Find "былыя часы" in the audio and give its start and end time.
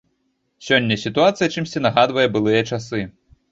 2.39-3.07